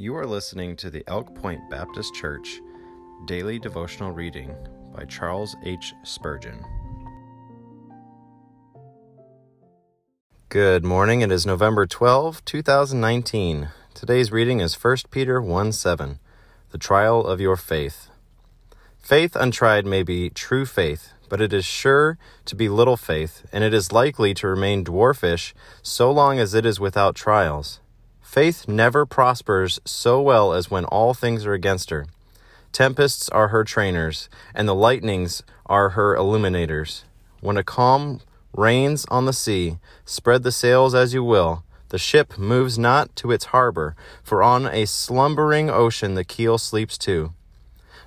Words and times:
You 0.00 0.16
are 0.16 0.24
listening 0.24 0.76
to 0.76 0.88
the 0.88 1.04
Elk 1.08 1.34
Point 1.34 1.60
Baptist 1.68 2.14
Church 2.14 2.62
Daily 3.26 3.58
Devotional 3.58 4.12
Reading 4.12 4.56
by 4.96 5.04
Charles 5.04 5.54
H. 5.62 5.92
Spurgeon. 6.04 6.64
Good 10.48 10.86
morning. 10.86 11.20
It 11.20 11.30
is 11.30 11.44
November 11.44 11.84
12, 11.84 12.42
2019. 12.46 13.68
Today's 13.92 14.32
reading 14.32 14.60
is 14.60 14.82
1 14.82 14.96
Peter 15.10 15.38
1 15.38 15.70
7, 15.70 16.18
the 16.70 16.78
trial 16.78 17.26
of 17.26 17.38
your 17.38 17.56
faith. 17.56 18.08
Faith 18.98 19.36
untried 19.36 19.84
may 19.84 20.02
be 20.02 20.30
true 20.30 20.64
faith, 20.64 21.12
but 21.28 21.42
it 21.42 21.52
is 21.52 21.66
sure 21.66 22.16
to 22.46 22.56
be 22.56 22.70
little 22.70 22.96
faith, 22.96 23.44
and 23.52 23.62
it 23.62 23.74
is 23.74 23.92
likely 23.92 24.32
to 24.32 24.48
remain 24.48 24.82
dwarfish 24.82 25.52
so 25.82 26.10
long 26.10 26.38
as 26.38 26.54
it 26.54 26.64
is 26.64 26.80
without 26.80 27.14
trials. 27.14 27.80
Faith 28.30 28.68
never 28.68 29.04
prospers 29.04 29.80
so 29.84 30.22
well 30.22 30.52
as 30.52 30.70
when 30.70 30.84
all 30.84 31.12
things 31.12 31.44
are 31.44 31.52
against 31.52 31.90
her. 31.90 32.06
Tempests 32.70 33.28
are 33.30 33.48
her 33.48 33.64
trainers, 33.64 34.28
and 34.54 34.68
the 34.68 34.74
lightnings 34.74 35.42
are 35.66 35.88
her 35.90 36.14
illuminators. 36.14 37.02
When 37.40 37.56
a 37.56 37.64
calm 37.64 38.20
reigns 38.56 39.04
on 39.06 39.26
the 39.26 39.32
sea, 39.32 39.78
spread 40.04 40.44
the 40.44 40.52
sails 40.52 40.94
as 40.94 41.12
you 41.12 41.24
will. 41.24 41.64
The 41.88 41.98
ship 41.98 42.38
moves 42.38 42.78
not 42.78 43.16
to 43.16 43.32
its 43.32 43.46
harbor, 43.46 43.96
for 44.22 44.44
on 44.44 44.64
a 44.64 44.86
slumbering 44.86 45.68
ocean 45.68 46.14
the 46.14 46.22
keel 46.22 46.56
sleeps 46.56 46.96
too. 46.96 47.32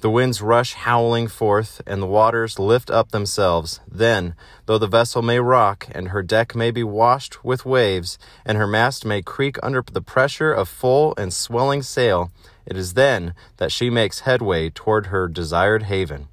The 0.00 0.10
winds 0.10 0.40
rush 0.40 0.74
howling 0.74 1.26
forth, 1.26 1.82
and 1.84 2.00
the 2.00 2.06
waters 2.06 2.60
lift 2.60 2.88
up 2.88 3.10
themselves. 3.10 3.80
Then, 3.90 4.36
though 4.66 4.78
the 4.78 4.86
vessel 4.86 5.22
may 5.22 5.40
rock, 5.40 5.88
and 5.90 6.08
her 6.08 6.22
deck 6.22 6.54
may 6.54 6.70
be 6.70 6.84
washed 6.84 7.44
with 7.44 7.66
waves, 7.66 8.16
and 8.46 8.56
her 8.56 8.66
mast 8.68 9.04
may 9.04 9.22
creak 9.22 9.58
under 9.60 9.82
the 9.82 10.00
pressure 10.00 10.52
of 10.52 10.68
full 10.68 11.14
and 11.18 11.32
swelling 11.32 11.82
sail, 11.82 12.30
it 12.64 12.76
is 12.76 12.94
then 12.94 13.34
that 13.56 13.72
she 13.72 13.90
makes 13.90 14.20
headway 14.20 14.70
toward 14.70 15.06
her 15.06 15.26
desired 15.26 15.84
haven. 15.84 16.28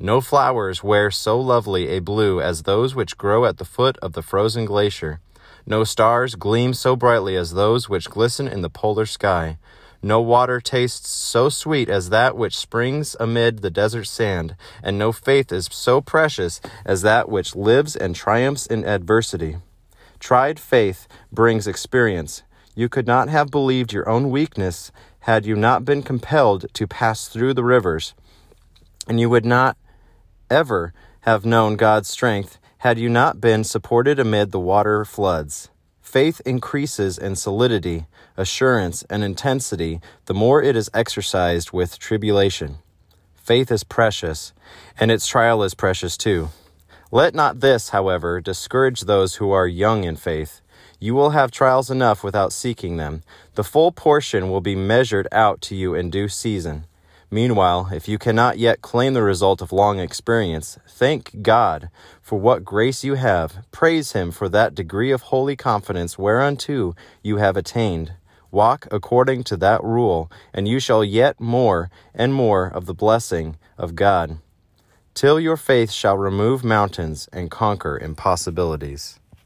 No 0.00 0.20
flowers 0.20 0.82
wear 0.82 1.12
so 1.12 1.40
lovely 1.40 1.88
a 1.88 2.00
blue 2.00 2.40
as 2.40 2.64
those 2.64 2.96
which 2.96 3.16
grow 3.16 3.44
at 3.44 3.58
the 3.58 3.64
foot 3.64 3.96
of 3.98 4.14
the 4.14 4.22
frozen 4.22 4.64
glacier. 4.64 5.20
No 5.66 5.84
stars 5.84 6.34
gleam 6.34 6.74
so 6.74 6.96
brightly 6.96 7.36
as 7.36 7.54
those 7.54 7.88
which 7.88 8.10
glisten 8.10 8.48
in 8.48 8.62
the 8.62 8.70
polar 8.70 9.06
sky. 9.06 9.58
No 10.02 10.20
water 10.20 10.60
tastes 10.60 11.10
so 11.10 11.48
sweet 11.48 11.88
as 11.88 12.10
that 12.10 12.36
which 12.36 12.56
springs 12.56 13.16
amid 13.18 13.62
the 13.62 13.70
desert 13.70 14.04
sand, 14.04 14.54
and 14.82 14.96
no 14.96 15.10
faith 15.10 15.50
is 15.50 15.68
so 15.72 16.00
precious 16.00 16.60
as 16.84 17.02
that 17.02 17.28
which 17.28 17.56
lives 17.56 17.96
and 17.96 18.14
triumphs 18.14 18.66
in 18.66 18.84
adversity. 18.84 19.56
Tried 20.20 20.60
faith 20.60 21.08
brings 21.32 21.66
experience. 21.66 22.42
You 22.76 22.88
could 22.88 23.08
not 23.08 23.28
have 23.28 23.50
believed 23.50 23.92
your 23.92 24.08
own 24.08 24.30
weakness 24.30 24.92
had 25.20 25.44
you 25.44 25.56
not 25.56 25.84
been 25.84 26.02
compelled 26.02 26.72
to 26.74 26.86
pass 26.86 27.26
through 27.26 27.54
the 27.54 27.64
rivers, 27.64 28.14
and 29.08 29.18
you 29.18 29.28
would 29.28 29.44
not 29.44 29.76
ever 30.48 30.92
have 31.22 31.44
known 31.44 31.74
God's 31.76 32.08
strength 32.08 32.58
had 32.78 32.98
you 32.98 33.08
not 33.08 33.40
been 33.40 33.64
supported 33.64 34.20
amid 34.20 34.52
the 34.52 34.60
water 34.60 35.04
floods. 35.04 35.70
Faith 36.08 36.40
increases 36.46 37.18
in 37.18 37.36
solidity, 37.36 38.06
assurance, 38.34 39.02
and 39.10 39.22
intensity 39.22 40.00
the 40.24 40.32
more 40.32 40.62
it 40.62 40.74
is 40.74 40.88
exercised 40.94 41.70
with 41.70 41.98
tribulation. 41.98 42.78
Faith 43.34 43.70
is 43.70 43.84
precious, 43.84 44.54
and 44.98 45.10
its 45.10 45.26
trial 45.26 45.62
is 45.62 45.74
precious 45.74 46.16
too. 46.16 46.48
Let 47.12 47.34
not 47.34 47.60
this, 47.60 47.90
however, 47.90 48.40
discourage 48.40 49.02
those 49.02 49.34
who 49.34 49.50
are 49.50 49.66
young 49.66 50.04
in 50.04 50.16
faith. 50.16 50.62
You 50.98 51.14
will 51.14 51.30
have 51.30 51.50
trials 51.50 51.90
enough 51.90 52.24
without 52.24 52.54
seeking 52.54 52.96
them. 52.96 53.22
The 53.54 53.62
full 53.62 53.92
portion 53.92 54.48
will 54.48 54.62
be 54.62 54.74
measured 54.74 55.28
out 55.30 55.60
to 55.68 55.76
you 55.76 55.94
in 55.94 56.08
due 56.08 56.28
season. 56.28 56.86
Meanwhile, 57.30 57.90
if 57.92 58.08
you 58.08 58.16
cannot 58.16 58.58
yet 58.58 58.80
claim 58.80 59.12
the 59.12 59.22
result 59.22 59.60
of 59.60 59.70
long 59.70 59.98
experience, 59.98 60.78
thank 60.88 61.42
God 61.42 61.90
for 62.22 62.40
what 62.40 62.64
grace 62.64 63.04
you 63.04 63.14
have. 63.14 63.66
Praise 63.70 64.12
Him 64.12 64.30
for 64.30 64.48
that 64.48 64.74
degree 64.74 65.10
of 65.10 65.22
holy 65.22 65.54
confidence 65.54 66.18
whereunto 66.18 66.94
you 67.22 67.36
have 67.36 67.56
attained. 67.56 68.14
Walk 68.50 68.88
according 68.90 69.44
to 69.44 69.58
that 69.58 69.84
rule, 69.84 70.30
and 70.54 70.66
you 70.66 70.80
shall 70.80 71.04
yet 71.04 71.38
more 71.38 71.90
and 72.14 72.32
more 72.32 72.66
of 72.66 72.86
the 72.86 72.94
blessing 72.94 73.56
of 73.76 73.94
God, 73.94 74.38
till 75.12 75.38
your 75.38 75.58
faith 75.58 75.90
shall 75.90 76.16
remove 76.16 76.64
mountains 76.64 77.28
and 77.30 77.50
conquer 77.50 77.98
impossibilities. 77.98 79.20